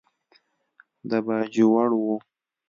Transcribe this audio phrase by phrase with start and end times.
[1.09, 2.05] د باجوړ و.